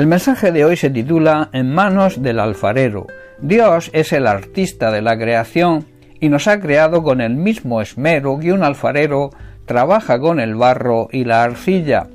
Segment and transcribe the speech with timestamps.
[0.00, 3.06] El mensaje de hoy se titula En manos del alfarero.
[3.38, 5.84] Dios es el artista de la creación
[6.20, 9.28] y nos ha creado con el mismo esmero que un alfarero
[9.66, 12.06] trabaja con el barro y la arcilla.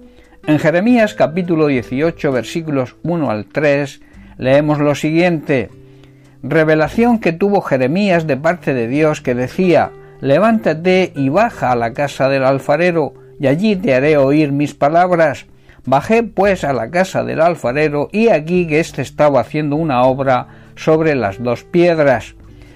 [0.48, 4.02] En Jeremías capítulo 18 versículos 1 al 3
[4.40, 5.70] leemos lo siguiente
[6.42, 11.94] Revelación que tuvo Jeremías de parte de Dios que decía Levántate y baja a la
[11.94, 15.46] casa del alfarero, y allí te haré oír mis palabras.
[15.88, 20.48] Bajé pues a la casa del alfarero y aquí que éste estaba haciendo una obra
[20.76, 22.36] sobre las dos piedras.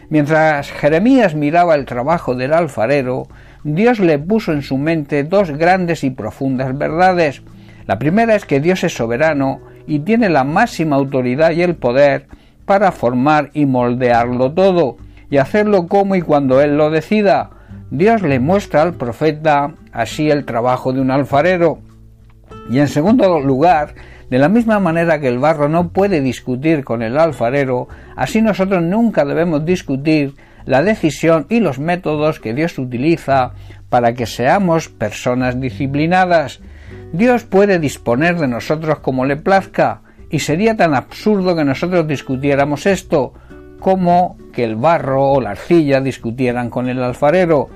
[0.10, 3.28] Mientras Jeremías miraba el trabajo del alfarero,
[3.64, 7.42] Dios le puso en su mente dos grandes y profundas verdades.
[7.88, 12.28] La primera es que Dios es soberano y tiene la máxima autoridad y el poder
[12.66, 14.98] para formar y moldearlo todo
[15.32, 17.50] y hacerlo como y cuando Él lo decida.
[17.90, 21.80] Dios le muestra al profeta así el trabajo de un alfarero.
[22.70, 23.96] Y en segundo lugar,
[24.30, 28.84] de la misma manera que el barro no puede discutir con el alfarero, así nosotros
[28.84, 33.54] nunca debemos discutir la decisión y los métodos que Dios utiliza
[33.90, 36.60] para que seamos personas disciplinadas.
[37.12, 42.86] Dios puede disponer de nosotros como le plazca, y sería tan absurdo que nosotros discutiéramos
[42.86, 43.34] esto,
[43.80, 47.70] como que el barro o la arcilla discutieran con el alfarero.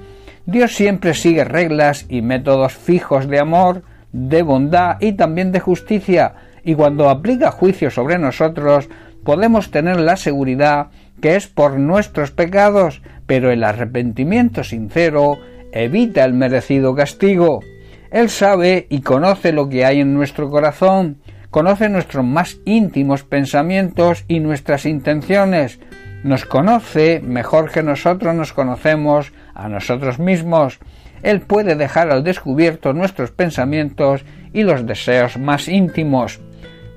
[0.45, 3.81] Dios siempre sigue reglas y métodos fijos de amor,
[4.13, 8.87] de bondad y también de justicia, y cuando aplica juicio sobre nosotros,
[9.25, 10.87] podemos tener la seguridad
[11.21, 15.37] que es por nuestros pecados, pero el arrepentimiento sincero
[15.73, 17.61] evita el merecido castigo.
[18.11, 21.17] Él sabe y conoce lo que hay en nuestro corazón,
[21.49, 25.79] conoce nuestros más íntimos pensamientos y nuestras intenciones,
[26.23, 30.79] nos conoce mejor que nosotros nos conocemos a nosotros mismos,
[31.23, 36.39] él puede dejar al descubierto nuestros pensamientos y los deseos más íntimos.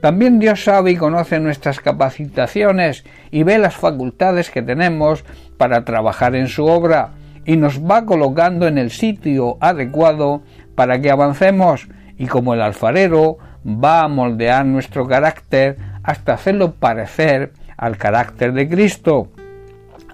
[0.02, 5.24] También Dios sabe y conoce nuestras capacitaciones y ve las facultades que tenemos
[5.56, 7.12] para trabajar en su obra
[7.46, 10.42] y nos va colocando en el sitio adecuado
[10.74, 11.88] para que avancemos
[12.18, 18.68] y como el alfarero va a moldear nuestro carácter hasta hacerlo parecer al carácter de
[18.68, 19.28] Cristo.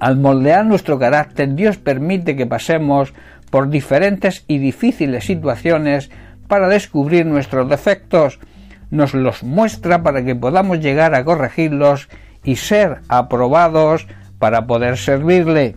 [0.00, 3.12] Al moldear nuestro carácter, Dios permite que pasemos
[3.53, 6.11] por diferentes y difíciles situaciones
[6.49, 8.41] para descubrir nuestros defectos,
[8.89, 12.09] nos los muestra para que podamos llegar a corregirlos
[12.43, 14.07] y ser aprobados
[14.39, 15.77] para poder servirle.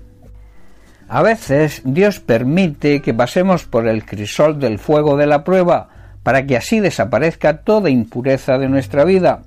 [1.10, 5.90] A veces Dios permite que pasemos por el crisol del fuego de la prueba,
[6.24, 9.42] para que así desaparezca toda impureza de nuestra vida.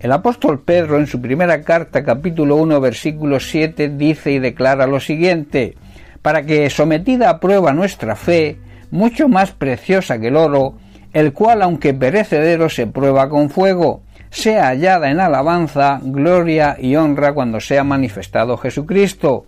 [0.00, 4.98] El apóstol Pedro en su primera carta capítulo 1 versículo 7 dice y declara lo
[4.98, 5.76] siguiente
[6.22, 8.58] para que, sometida a prueba nuestra fe,
[8.90, 10.74] mucho más preciosa que el oro,
[11.12, 17.32] el cual, aunque perecedero, se prueba con fuego, sea hallada en alabanza, gloria y honra
[17.32, 19.46] cuando sea manifestado Jesucristo.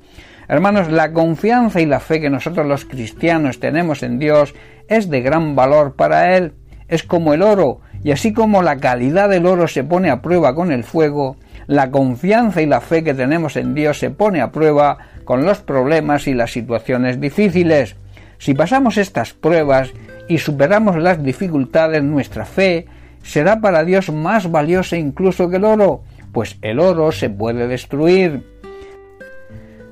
[0.48, 4.54] Hermanos, la confianza y la fe que nosotros los cristianos tenemos en Dios
[4.88, 6.54] es de gran valor para Él.
[6.88, 10.54] Es como el oro, y así como la calidad del oro se pone a prueba
[10.54, 14.50] con el fuego, la confianza y la fe que tenemos en Dios se pone a
[14.50, 17.96] prueba con los problemas y las situaciones difíciles.
[18.38, 19.92] Si pasamos estas pruebas
[20.28, 22.86] y superamos las dificultades, nuestra fe
[23.22, 28.44] será para Dios más valiosa incluso que el oro, pues el oro se puede destruir.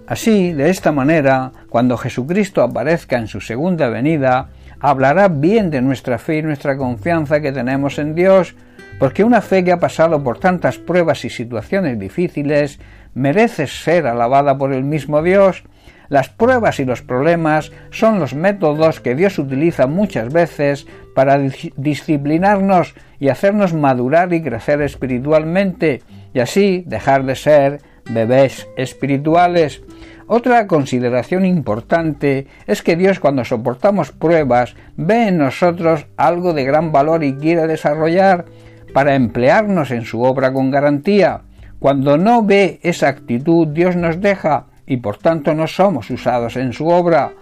[0.06, 4.48] Así, de esta manera, cuando Jesucristo aparezca en su segunda venida,
[4.80, 8.56] hablará bien de nuestra fe y nuestra confianza que tenemos en Dios,
[9.00, 12.78] porque una fe que ha pasado por tantas pruebas y situaciones difíciles
[13.14, 15.64] merece ser alabada por el mismo Dios.
[16.10, 21.40] Las pruebas y los problemas son los métodos que Dios utiliza muchas veces para
[21.76, 26.02] disciplinarnos y hacernos madurar y crecer espiritualmente,
[26.34, 29.82] y así dejar de ser bebés espirituales.
[30.26, 36.92] Otra consideración importante es que Dios cuando soportamos pruebas ve en nosotros algo de gran
[36.92, 38.44] valor y quiere desarrollar
[38.92, 41.42] para emplearnos en su obra con garantía.
[41.78, 46.72] Cuando no ve esa actitud, Dios nos deja y por tanto no somos usados en
[46.72, 47.32] su obra.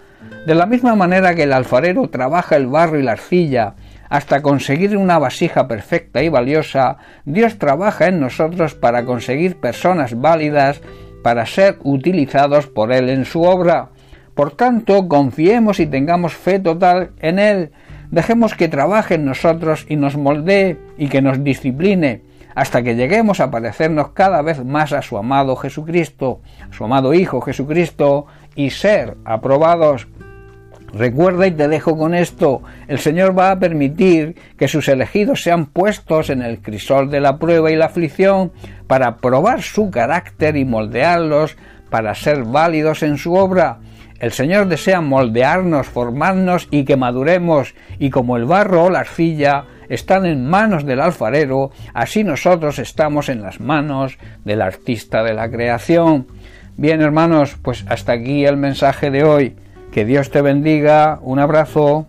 [0.45, 3.75] De la misma manera que el alfarero trabaja el barro y la arcilla
[4.09, 10.81] hasta conseguir una vasija perfecta y valiosa, Dios trabaja en nosotros para conseguir personas válidas
[11.23, 13.89] para ser utilizados por Él en su obra.
[14.33, 17.71] Por tanto, confiemos y tengamos fe total en Él,
[18.11, 22.23] Dejemos que trabaje en nosotros y nos moldee y que nos discipline
[22.55, 26.41] hasta que lleguemos a parecernos cada vez más a su amado Jesucristo,
[26.71, 28.25] su amado Hijo Jesucristo
[28.55, 30.07] y ser aprobados.
[30.91, 35.67] Recuerda y te dejo con esto, el Señor va a permitir que sus elegidos sean
[35.67, 38.51] puestos en el crisol de la prueba y la aflicción
[38.87, 41.57] para probar su carácter y moldearlos
[41.91, 43.79] para ser válidos en su obra.
[44.19, 49.65] El Señor desea moldearnos, formarnos y que maduremos, y como el barro o la arcilla
[49.87, 55.49] están en manos del alfarero, así nosotros estamos en las manos del artista de la
[55.49, 56.27] creación.
[56.75, 59.55] Bien, hermanos, pues hasta aquí el mensaje de hoy.
[59.91, 61.19] Que Dios te bendiga.
[61.21, 62.08] Un abrazo.